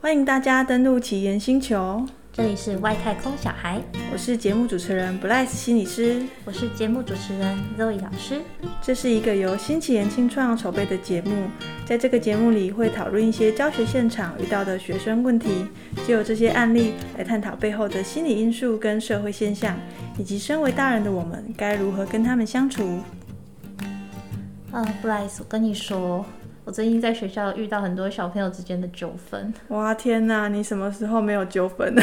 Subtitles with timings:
[0.00, 3.82] 欢迎大家登录奇岩星球，这里是外太空小孩，
[4.12, 8.40] 我是节目主持人 Blythe 心理师，我是节目主持人 Zoe 老师。
[8.80, 11.48] 这是一个由新奇岩青创筹备的节目，
[11.84, 15.66] 在这个节目里会讨论一些教学现场遇到的学生问题，
[16.06, 19.76] 借由这些案例来探讨背后的心理因素跟社会现象，
[20.16, 23.00] 以及身为大人的我们该如何跟他们相处。
[24.70, 26.24] 啊，Blythe，我跟你说。
[26.68, 29.50] 我最近在学校遇到很多小朋友之间的纠纷。
[29.68, 30.48] 哇，天哪！
[30.48, 32.02] 你什么时候没有纠纷呢？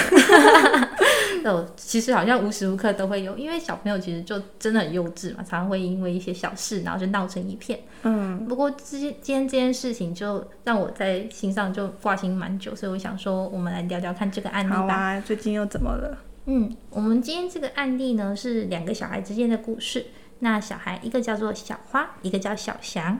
[1.45, 7.79] 哦，其实好像无时无刻都会有，因为小朋友其实就真的很幼稚嘛，常常会因为一些小事，然后就闹成一片。
[8.01, 8.43] 嗯。
[8.47, 14.77] 不过今今天这件事情就让我在心上就挂心蛮久，所以我想说，我们来聊聊看这个案例吧。
[14.77, 16.17] 好啊，最近又怎么了？
[16.47, 20.07] 嗯，我们今天这个案例呢是两个小孩之间的故事。
[20.39, 23.19] 那小孩一个叫做小花，一个叫小翔。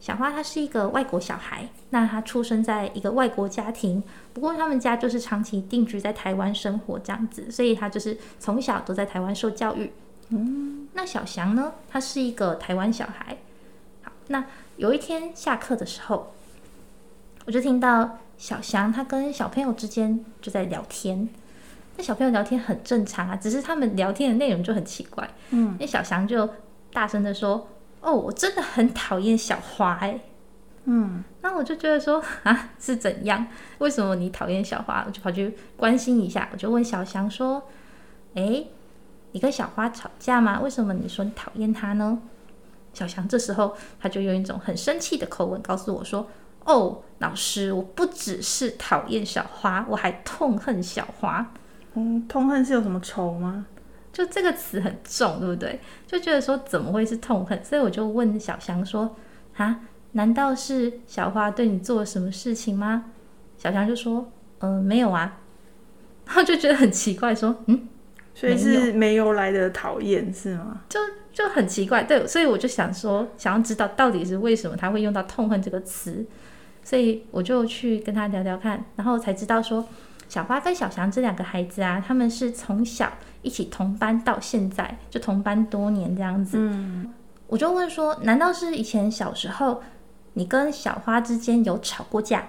[0.00, 9.92] 小花她是一个外国小孩，那她出生在一个外国家庭，不过他们家就是长期定居在台湾生活这样子，所以她就是从小都在台湾受教育。
[10.30, 13.36] 嗯，那小翔呢，他是一个台湾小孩。
[14.02, 14.44] 好，那
[14.76, 16.32] 有一天下课的时候，
[17.44, 21.28] 我就听到小翔他跟小朋友之间就在聊天。
[21.96, 25.28] 那小朋友聊天很正常啊，只是他们聊天的内容就很奇怪。
[25.50, 26.48] 嗯，那小翔就
[26.92, 27.68] 大声的说。
[28.00, 30.20] 哦，我真的很讨厌小花哎，
[30.84, 33.46] 嗯，那我就觉得说 啊，是怎样？
[33.78, 35.04] 为什么你讨厌小花？
[35.06, 37.62] 我就跑去关心一下，我就问小翔说
[38.34, 38.64] ：“哎，
[39.32, 40.60] 你跟小花吵架吗？
[40.60, 42.20] 为什么你说你讨厌她呢？”
[42.92, 46.26] 小翔这时候他就用一种很生气的口吻告诉我说
[46.64, 51.52] ：“哦，老师，我不只是讨厌小花，我还痛恨小花。”
[51.94, 53.66] 嗯，痛恨是有什么仇吗？
[54.20, 55.80] 就这个词很重，对不对？
[56.06, 57.64] 就觉得说怎么会是痛恨？
[57.64, 59.16] 所以我就问小翔说
[59.56, 59.80] ：“啊，
[60.12, 63.06] 难道是小花对你做了什么事情吗？”
[63.56, 65.38] 小翔就说：“嗯、呃，没有啊。”
[66.26, 67.88] 然后就觉得很奇怪，说：“嗯，
[68.34, 71.00] 所以是没由来的讨厌是吗？”就
[71.32, 76.26] 就很奇怪，对，所以我就想说，想要知道到底是为什么他会用到痛恨这个词，
[76.84, 79.88] 所以我就去跟他聊聊看，然后才知道说。
[80.30, 86.56] 小花跟小翔这两个孩子啊，他们是从小一起同班到现在，就同班多年这样子。
[86.56, 87.12] 嗯，
[87.48, 89.82] 我就问说，难道是以前小时候
[90.34, 92.46] 你跟小花之间有吵过架？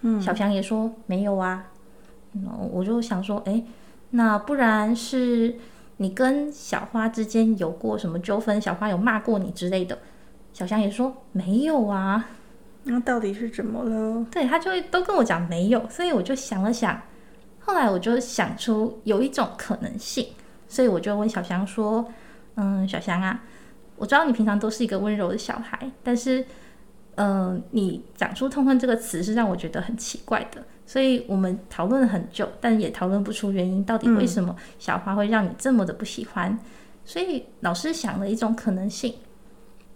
[0.00, 1.66] 嗯，小翔也说没有啊。
[2.32, 3.62] 嗯，我就想说，哎，
[4.12, 5.54] 那不然是
[5.98, 8.58] 你跟小花之间有过什么纠纷？
[8.58, 9.98] 小花有骂过你之类的？
[10.54, 12.24] 小翔也说没有啊。
[12.84, 14.24] 那到底是怎么了？
[14.30, 16.98] 对，他就会都跟我讲没有，所以我就想了想。
[17.68, 20.28] 后来我就想出有一种可能性，
[20.66, 22.10] 所以我就问小翔说
[22.56, 23.44] ：“嗯，小翔啊，
[23.96, 26.42] 我知道你平常都是一个温柔的小孩，但是，
[27.16, 30.64] 嗯，你讲出痛恨这个词是让我觉得很奇怪的。
[30.86, 36.50] 所以我们讨论了很久，但也讨论不出原因，到底为什么小花会让你这么的不喜欢？
[36.50, 36.58] 嗯。
[37.04, 39.16] 所以老师想了一种可能性，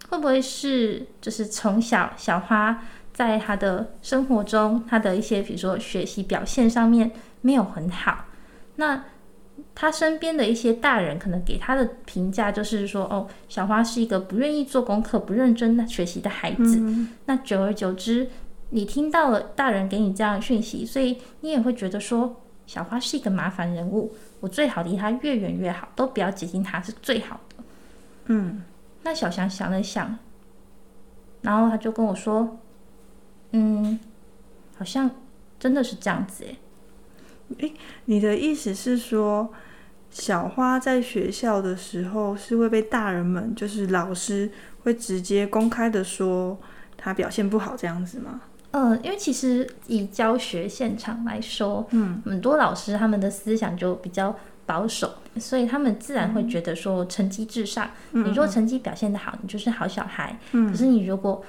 [0.09, 7.11] 会不会是就是从小小花在他的生活中，他的一些比如说学习表现上面。
[7.43, 8.25] 没有很好，
[8.77, 9.03] 那
[9.75, 16.77] 他身边的一些大人可能给他的评价就是说，哦，小花是一个不愿意做功课、不认真的学习的孩子。
[16.79, 17.09] 嗯。
[17.25, 18.29] 那久而久之，
[18.71, 27.63] 你听到了大人给你这样的讯息，所以你也会觉得说，小花是一个麻烦人物，我最好离他越远越好，都不要接近他是最好的。
[28.25, 28.63] 嗯，
[29.03, 30.17] 那小翔想了想，
[31.41, 32.57] 然后他就跟我说，
[33.51, 33.99] 嗯，
[34.77, 35.11] 好像
[35.59, 36.57] 真的是这样子诶。
[37.59, 37.73] 诶，
[38.05, 39.51] 你的意思是说，
[40.09, 44.51] 小花在学校的时候是会被大人们，就是老师
[44.83, 46.57] 会直接公开的说
[46.97, 48.41] 她表现不好这样子吗？
[48.71, 57.91] 嗯，因为其实以教学现场来说，嗯，很多老师他们的思想就比较保守，所以他们自然会觉得说成绩至上。
[58.13, 60.39] 嗯，你若成绩表现得好，你就是好小孩。
[60.53, 61.43] 嗯，可是你如果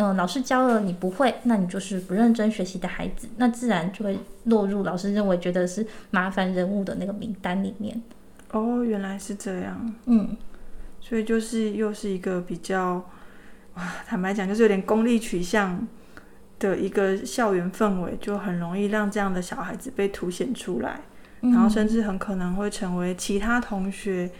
[0.00, 8.00] 嗯，老师教了你不会，那你就是不认真学习的孩子，那自然就会落入老师认为觉得是麻烦人物的那个名单里面。
[8.52, 9.92] 哦，原来是这样。
[10.06, 10.36] 嗯，
[11.00, 13.04] 所以就是又是一个比较，
[13.74, 15.84] 哇， 坦白讲就是有点功利取向
[16.60, 21.00] 的一个校园氛围，就很容易让这样的小孩子被凸显出来，
[21.40, 24.30] 嗯，然后甚至很可能会成为其他同学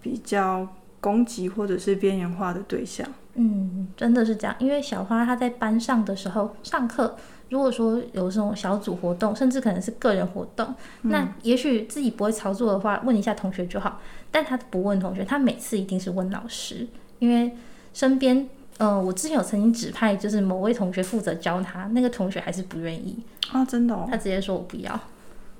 [0.00, 0.66] 比较
[1.02, 3.06] 攻击或者是边缘化的对象。
[3.34, 4.56] 嗯，真的是这样。
[4.58, 7.16] 因为小花她在班上的时候上课，
[7.50, 14.00] 如果说有这种小组活动，甚至可能是个人活动，嗯、那也许自己不会操作的话，问一下同学就好。
[14.30, 16.86] 但她不问同学，她每次一定是问老师，
[17.18, 17.52] 因为
[17.92, 23.18] 身边呃，我之前有曾经指派，就是某位同学负责教他，那个同学还是不愿意
[23.50, 25.00] 啊，真的哦，他直接说我不要。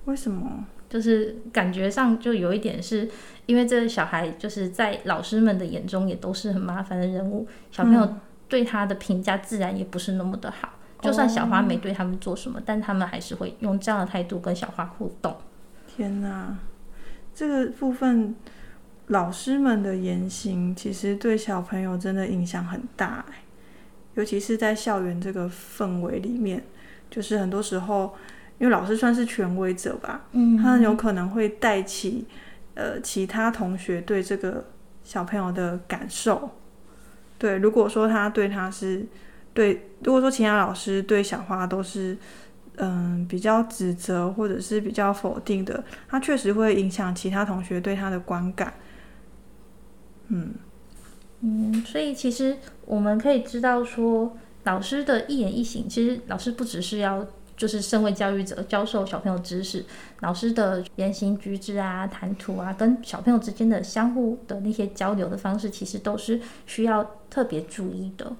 [0.04, 0.64] 为什么？
[0.92, 3.08] 就是感觉上就有一点是，
[3.46, 8.16] 因为这个小孩就是在老师们的眼中也都是很麻烦的人物，小朋友
[8.46, 10.68] 对他的评价自然也不是那么的好。
[10.98, 15.34] 嗯、就算小花没对他们做什么，哦、但他们还是会用这样的态度跟小花互动。
[15.86, 16.58] 天哪，
[17.34, 18.36] 这个部分
[19.06, 23.24] 老师们的言行其实对小朋友真的影响很大，
[24.16, 26.62] 尤其是在校园这个氛围里面，
[27.10, 28.14] 就是很多时候。
[28.62, 32.24] 因为老师算是权威者吧，嗯，他很有可能会带起
[32.74, 34.64] 呃其他同学对这个
[35.02, 36.48] 小朋友的感受。
[37.38, 39.04] 对，如果说他对他是
[39.52, 42.16] 对，如果说其他老师对小花都是
[42.76, 48.74] 嗯、呃、比较指责或者是比较否定的，他确实会影响其他同学对他的观感。
[50.28, 50.54] 嗯
[51.40, 57.26] 嗯，所以其实我们可以知道说，老师的一言一行，其实老师不只是要。
[57.62, 59.84] 就是身为教育者，教授小朋友知识，
[60.18, 68.34] 老师的言行举止啊、谈吐啊，跟小朋友之间的相互的那些交流的方式，其实都是需要特别注意的。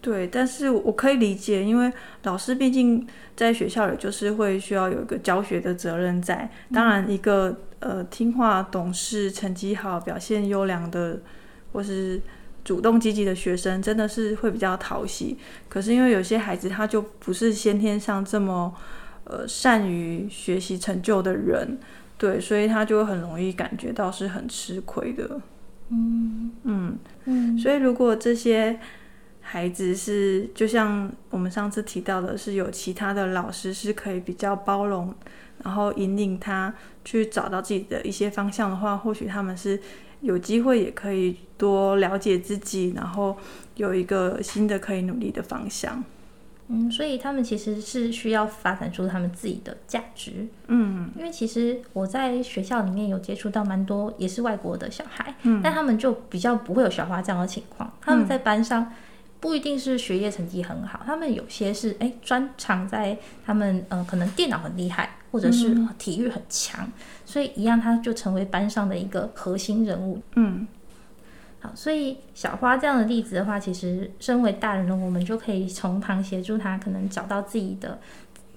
[0.00, 1.92] 对，但是我可以理解，因为
[2.24, 3.06] 老师毕竟
[3.36, 6.50] 在学校里就是会需要有一个教学的责任在。
[6.74, 11.20] 当然，一个呃听话、懂事、成绩好、表现优良的，
[11.72, 12.20] 或是。
[12.66, 18.74] 主动积极的学生真的是会比较讨喜，可是因为有些孩子他就不是先天上这么
[19.22, 21.78] 呃善于学习成就的人，
[22.18, 25.40] 对，所以他就很容易感觉到是很吃亏的。
[25.90, 28.76] 嗯嗯嗯，所以如果这些
[29.40, 35.14] 孩子是就像我们上次提到的，是有其他的老师是可以比较包容，
[35.62, 36.74] 然后引领他
[37.04, 39.80] 去找到自己的一些方向的话，或许他们是。
[40.26, 43.36] 有机会也可以多了解自己，然后
[43.76, 46.02] 有一个新的可以努力的方向。
[46.68, 50.48] 嗯，所以他们其实是需要发展出他们自己的价值。
[50.66, 57.88] 嗯，因为其实我在学校里面有接触到蛮多也是外国的小孩，嗯，但他们就比较不会有小花这样的情况。
[58.00, 58.92] 他们在班上
[59.46, 65.10] 不一定是学业成绩很好，他们有些是哎专长在他们呃可能电脑很厉害。
[65.32, 66.92] 或者是体育很强，嗯，
[67.26, 70.18] 所以一样，他就成为班上的一个核心人物。
[70.34, 70.66] 嗯，
[71.60, 77.98] 好，所以小花这样的例子的话，其实身为大人呢，我们就可以从旁协助他，可能找到自己的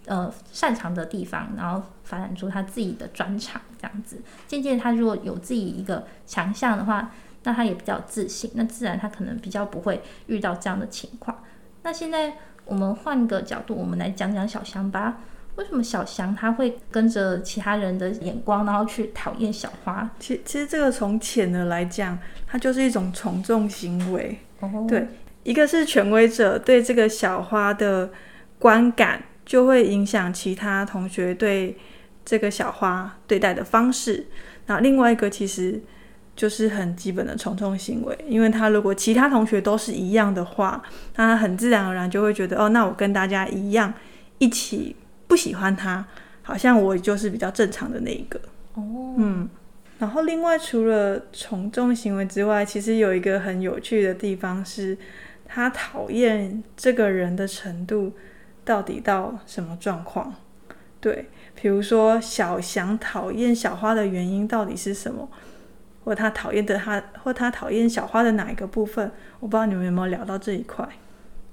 [0.06, 4.21] 呃擅长的地方，然后发展出他自己的专长，这样子。
[4.47, 7.12] 渐渐，他如果有自己一个强项的话，
[7.44, 11.44] 那他也比较自信，那自然他可能比较不会遇到这样的情况。
[11.83, 12.33] 那现在
[12.65, 15.21] 我们换个角度，我们来讲讲小香吧。
[15.56, 20.09] 为什么小翔他会跟着其他人的眼光，然后去讨厌小花？
[20.18, 24.39] 其其实这个从浅的来讲，它就是一种从众行为。
[24.62, 25.06] 哦，对，
[25.44, 28.09] 一个是权威者对这个小花的
[28.57, 31.77] 观感，就会影响其他同学对
[32.24, 34.27] 这个小花对待的方式。
[34.68, 35.81] 那另外一个其实
[36.39, 40.81] 就是很基本的从众行为，因为他如果其他同学都是一样的话，
[41.18, 43.94] 那他很自然而然就会觉得，哦，那我跟大家一样，
[44.38, 44.95] 一起。
[45.27, 46.03] 不喜欢他，
[46.41, 48.39] 好像我就是比较正常的那一个。
[48.74, 49.47] 哦，嗯，
[50.00, 54.97] 然后另外除了从众行为之外，其实有一个很有趣的地方是，
[55.45, 58.13] 他讨厌这个人的程度
[58.65, 60.33] 到底到什么状况？
[61.00, 65.30] 对，比如说小翔讨厌小花的原因到底是什么？
[66.09, 69.11] 或他讨厌的他，或他讨厌小花的哪一个部分？
[69.39, 70.83] 我不知道你们有没有聊到这一块。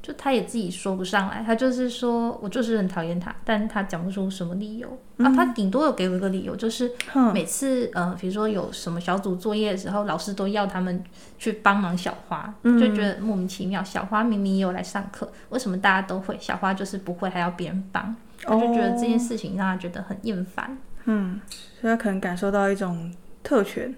[0.02, 5.32] 就他也自己说不上来，他就是说我就是很讨厌他，但他讲不出什么理由、嗯、啊。
[5.36, 6.90] 他顶多有给我一个理由，就是
[7.34, 11.04] 每次呃，比如说有什么小组作业的时候，老师都要他们
[11.38, 13.84] 去帮忙小花，就觉得莫名其妙。
[13.84, 18.16] 小花明明也有来上课，为什么大家都会，小花就是不会，还要别人帮？
[18.42, 20.78] 他就觉得这件事情让他觉得很厌烦。
[21.04, 21.38] 嗯，
[21.78, 23.94] 所以他可能感受到一种特权。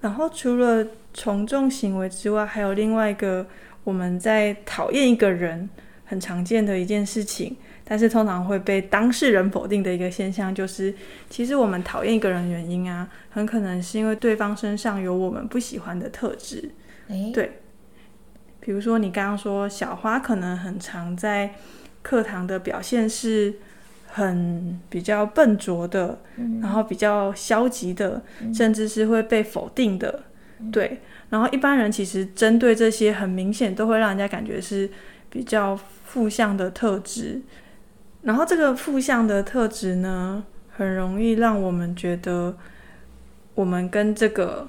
[0.00, 3.46] 然后除了从众行为之外，还有另外一个。
[3.82, 5.68] 我们在讨厌一个人
[6.04, 10.94] 很常见的一件事情，但是通常会被当事人否定的一个现象，就是
[11.30, 16.70] 其实我们讨厌一个人的原因啊，很可能是因为对方身上有我们不喜欢的特质。
[17.08, 17.60] 诶，对，
[18.60, 21.54] 比如说你刚刚说小花可能很常在
[22.02, 23.54] 课堂的表现是
[24.12, 30.24] 很比较笨拙的，嗯，然后比较消极的，嗯，甚至是会被否定的，
[30.58, 31.00] 嗯，对。
[31.30, 34.90] 然后一般人其实针对这些很明显都会让人家感觉是
[35.30, 37.40] 比较负向的特质，
[38.22, 40.42] 然后这个负向的特质呢，
[40.76, 42.56] 很容易让我们觉得
[43.54, 44.66] 我们跟这个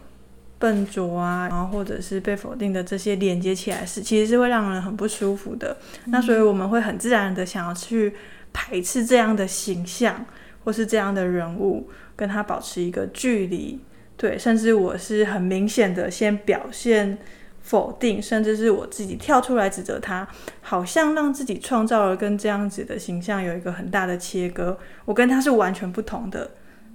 [0.60, 5.75] 笨拙啊，然后或者是被否定的这些连接起来是，其实是会让人很不舒服的。
[6.05, 8.13] 嗯、那所以我们会很自然的想要去
[8.53, 10.25] 排斥这样的形象，
[10.63, 13.79] 或是这样的人物，跟他保持一个距离。
[14.17, 17.17] 对，甚至我是很明显的先表现
[17.62, 20.27] 否定，甚至是我自己跳出来指责他，
[20.62, 26.51] 好像让自己创造了跟这样子的形象有一个很大的切割，我跟他是完全不同的。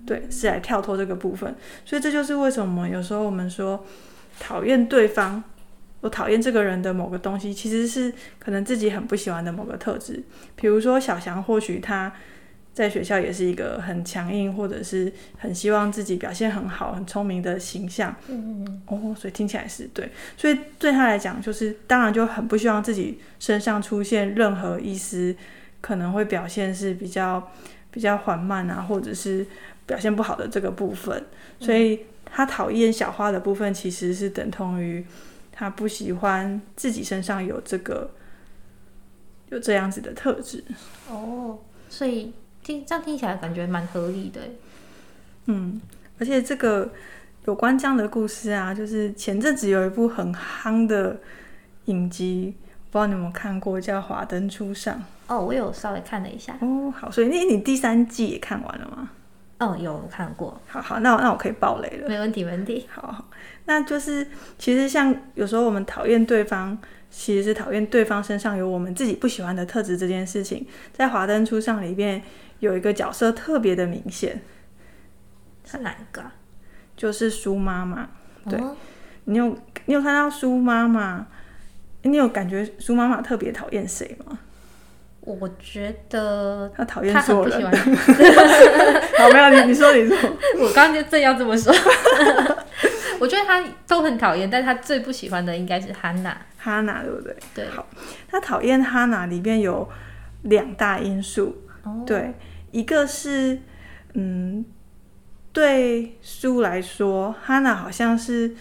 [0.07, 1.53] 对，是来跳脱这个部分，
[1.85, 3.85] 所以这就是为什么有时候我们说
[4.39, 5.43] 讨厌对方，
[6.01, 10.23] 我讨厌这个人的某个东西，其实是可能自己很不喜欢的某个特质。
[10.55, 12.13] 比如说小翔，或许他
[12.73, 18.15] 在学校也是一个很强硬，或者是很希望自己表现很好、很聪明的形象。
[18.29, 25.35] 嗯嗯嗯哦，所以听起来是对，所以对他来讲，就是当然就很不希望自己身上出现任何一丝
[25.81, 27.51] 可能会表现是比较
[27.91, 29.47] 比较缓慢啊，或者是。
[29.87, 31.25] 表现不好的这个部分，
[31.61, 35.07] 所以他讨厌小花的部分，其实是等同于
[35.59, 38.11] 他不喜欢自己身上有这个
[39.49, 40.63] 有这样子的特质。
[41.09, 41.59] 哦，
[41.89, 44.43] 所以听这样听起来感觉蛮合理的。
[45.47, 45.81] 嗯，
[46.19, 46.93] 而且这个
[47.47, 51.19] 有关这样的故事啊，就是前阵子有一部很夯的
[51.87, 52.55] 影集，
[52.91, 54.95] 不知道你有没有看过，叫《华灯初上》。
[55.29, 56.59] 哦，我有稍微看了一下。
[56.61, 59.11] 哦，好，所以那你第三季也看完了吗？
[59.59, 60.61] 哦，有看过。
[60.67, 62.09] 好好，那我那我可以爆雷了。
[62.09, 62.87] 没问题，没问题。
[62.93, 63.29] 好，好，
[63.65, 64.27] 那就是
[64.59, 66.77] 其实像有时候我们讨厌对方，
[67.11, 72.23] 其实是讨厌对方身上有我们自己不喜欢的特质这件事情，在《华灯初上》里面
[72.59, 74.43] 有一个角色特别的明显，
[75.65, 76.23] 是哪一个？
[76.97, 78.09] 就是苏妈妈。
[78.49, 78.77] 对，哦、
[79.25, 81.27] 你有你有看到苏妈妈？
[82.03, 84.39] 你有感觉苏妈妈特别讨厌谁吗？
[85.27, 87.69] 我觉得他讨厌所有人。
[89.19, 90.17] 好，没有你，你说你说。
[90.61, 91.75] 我刚刚就正要这么说。
[93.19, 96.37] 我觉得他都很讨厌，但他最不喜欢的应该是哈娜。
[96.57, 97.37] 哈娜对不对？
[97.53, 97.67] 对。
[97.71, 97.85] 好，
[98.31, 99.89] 他讨厌哈娜里面有
[100.43, 101.57] 两大因素。
[101.83, 102.05] 哦。
[102.07, 102.33] 对，
[102.71, 103.59] 一个是
[104.15, 104.65] 嗯，
[105.53, 108.55] 对苏来说，哈娜好像是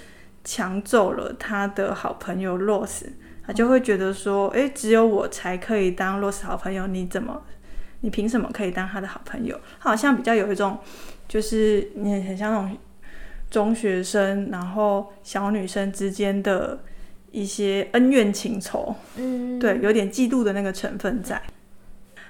[0.43, 3.05] 抢走了他的好朋友 Rose。
[3.47, 7.43] 他就会觉得说，诶，只有我才可以当 Rose 好朋友，你怎么，
[8.01, 9.59] 你凭什么可以当他的好朋友？
[9.79, 10.79] 他好像比较有一种，
[11.27, 12.77] 就是你很像那种
[13.51, 16.79] 中学生，然后小女生之间的
[17.31, 21.41] 一些恩怨情仇，嗯，对，有点嫉妒的那个成分在。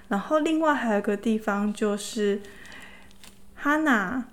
[0.10, 2.42] 然后另外还有一个地方就是，
[3.56, 4.26] 哈娜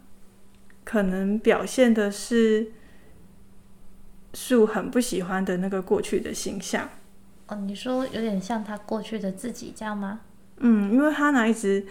[0.85, 2.73] 可能表现的是。
[4.35, 6.89] 树很不喜欢的那个过去的形象
[7.49, 10.21] 哦，你说有点像他过去的自己这样吗？
[10.57, 11.85] 嗯，因为哈娜一直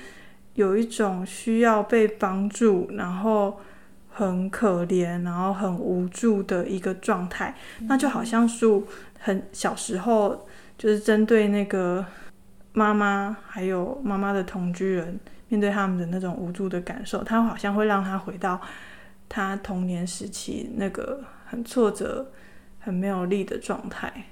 [0.56, 3.60] 有一种需要被帮助，然后
[4.10, 7.56] 很可怜，然后很无助的一个状态。
[7.80, 8.88] 嗯、那就好像树
[9.20, 12.04] 很小时候就是针对那个
[12.74, 15.20] 妈妈还有妈妈的同居人，
[15.50, 18.60] 面对他们的那种无助的感受，他好像会让他回到
[19.30, 21.22] 他童年时期那个。
[21.52, 22.32] 很挫折、
[22.80, 24.28] 很没有力的状态。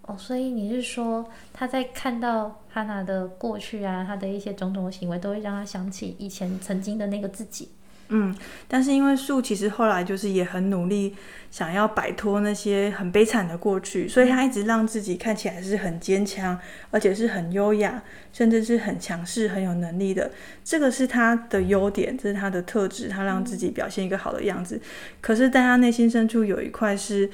[0.00, 7.68] 哦，所以你是说他在看到哈娜的过去啊，他的一些种种行为，都会让他想起以前曾经的那个自己。
[8.10, 8.36] 嗯，
[8.68, 11.16] 但是因为树其实后来就是也很努力，
[11.50, 16.58] 想要摆脱那些很悲惨的过去，所以他一直让自己看起来是很坚强，
[16.90, 20.30] 而且是很优雅，甚至是很强势、很有能力的。
[20.62, 24.78] 这个是他的优点，这是他的特质，他让自己表现一个好的样子。
[25.22, 27.30] 可是，在他内心深处有一块是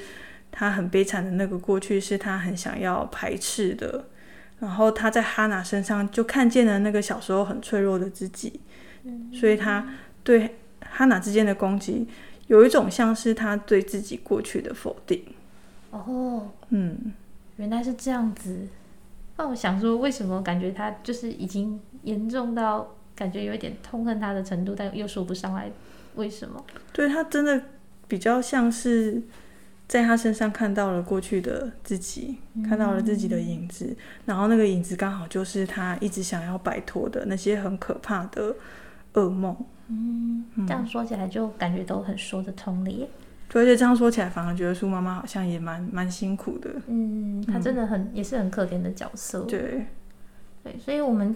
[0.53, 4.05] 他很悲惨的那个过去，是他很想要排斥的。
[4.61, 8.61] 然后他在哈娜身上就看见了那个小时候很脆弱的自己，
[9.33, 9.85] 所以他。
[10.23, 12.06] 对哈娜之间的攻击，
[12.46, 15.22] 有一种像是他对自己过去的否定。
[15.90, 17.12] 哦，嗯，
[17.56, 18.68] 原来是这样子。
[19.37, 25.70] 那我想说，为什么感觉他就是已经严重到感觉有一点痛恨他的程度，但又说不上来
[26.14, 26.64] 为什么？
[26.92, 27.60] 对，他真的
[28.06, 29.22] 比较像是
[29.88, 33.96] 在他身上看到了过去的自己，嗯、看到了自己的影子，
[34.26, 38.54] 然后那个影子刚好就是他一直想要摆脱的那些很可怕的
[39.14, 39.57] 噩梦。
[39.88, 43.09] 嗯，这样说起来就感觉都很说得通了耶。
[43.49, 46.71] 对，而且这样说起来，反而觉得苏妈妈好像也蛮蛮辛苦的。
[46.87, 49.40] 嗯，她真的很、嗯、也是很可怜的角色。
[49.43, 49.87] 对，
[50.62, 51.35] 对，所以我们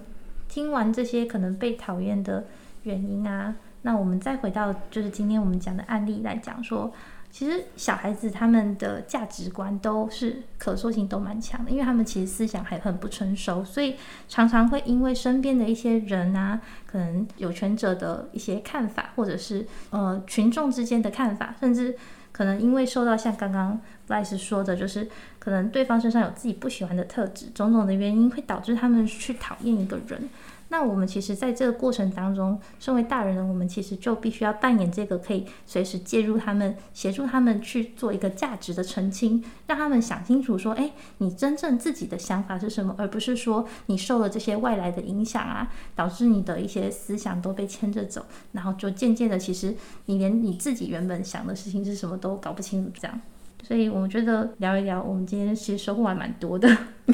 [0.48, 2.44] 听完这些可能被讨厌的
[2.84, 6.92] 原因啊，那我们再回到就是今天我们讲的案例来讲说，
[7.34, 13.96] 其实小孩子他们的价值观都是可塑性都蛮强的，因为他们其实思想还很不成熟，所以
[14.28, 21.96] 常常会因为身边的一些人啊，可能有权者的一些看法，或者是呃群众之间的看法，甚至
[22.30, 25.08] 可能因为受到像刚刚 Blythe 说的，就是
[25.40, 30.28] 可能对方身上有自己不喜欢的特质，种种的原因会导致他们去讨厌一个人。
[30.74, 49.76] 那我们其实在这个过程当中，身为大人呢我们其实就必须要扮演这个可以随时介入他们，协助他们去做一个价值的澄清，让他们想清楚说，哎，你真正自己的想法是什么，而不是说你受了这些外来的影响啊，导致你的一些思想都被牵着走，然后就渐渐的，其实
[50.06, 53.20] 你连你自己原本想的事情是什么都搞不清楚，这样。
[53.62, 56.68] 所以我觉得聊一聊，我们今天其实收获还蛮多的，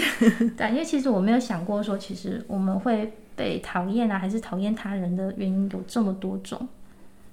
[0.56, 3.12] 对，因为其实我没有想过说，其实我们会。
[3.40, 6.68] 被讨厌啊，还是讨厌他人的原因有这么多种，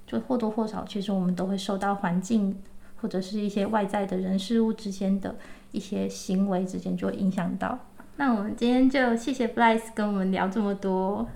[0.07, 2.57] 就或多或少，其实我们都会受到环境
[3.01, 5.35] 或者是一些外在的人事物之间的
[5.73, 7.77] 一些行为之间就会影响到。
[8.15, 11.27] 那我们今天就谢谢 Blythe 跟我们聊这么多。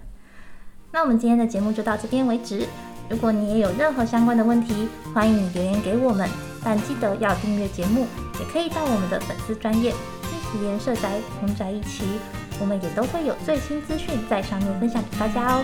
[0.94, 2.66] 那我们今天的节目就到这边为止。
[3.10, 6.30] 如果你也有任何相关的问题，欢迎留言给我们，
[6.64, 8.08] 但记得要订阅节目，
[8.40, 12.06] 也可以到我们的粉丝专业一起研社宅同宅一起。
[12.62, 15.64] 我们也都会有最新资讯在上面分享给大家哦，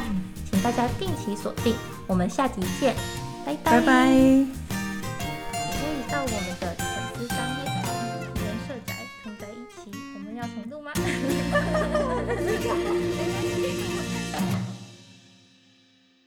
[0.49, 1.75] 请大家定期锁定，
[2.07, 2.95] 我们下集见，
[3.45, 3.79] 拜拜。
[3.79, 4.07] 拜拜。
[4.09, 4.47] 也
[5.71, 6.87] 可以到我们的。